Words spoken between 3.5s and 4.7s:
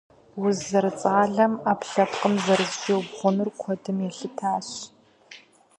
куэдым елъытащ.